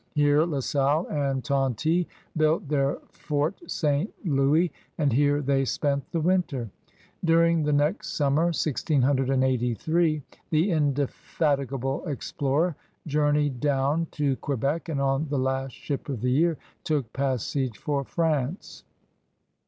Here 0.15 0.41
La 0.45 0.61
Salle 0.61 1.05
and 1.11 1.43
Tonty 1.43 2.07
built 2.35 2.67
their 2.67 2.97
Fort 3.11 3.53
St. 3.69 4.11
Louis 4.25 4.71
and 4.97 5.13
here 5.13 5.43
they 5.43 5.63
spent 5.63 6.11
the 6.11 6.19
winter. 6.19 6.71
During 7.23 7.61
the 7.61 7.71
next 7.71 8.13
summer 8.15 8.45
(1683) 8.45 10.23
the 10.49 10.71
indefatigable 10.71 12.07
explorer 12.07 12.75
journeyed 13.05 13.59
down 13.59 14.07
to 14.13 14.37
Quebec, 14.37 14.89
and 14.89 14.99
on 14.99 15.27
the 15.29 15.37
last 15.37 15.73
ship 15.75 16.09
of 16.09 16.21
the 16.21 16.31
year 16.31 16.57
took 16.83 17.13
passage 17.13 17.77
for 17.77 18.03
France. 18.03 18.83